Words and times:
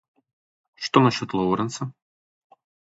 Что 0.73 0.99
насчет 0.99 1.31
Лоуренса? 1.35 1.91